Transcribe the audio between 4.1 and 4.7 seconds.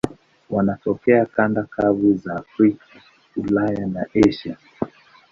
Asia.